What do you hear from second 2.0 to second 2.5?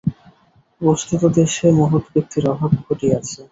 ব্যক্তির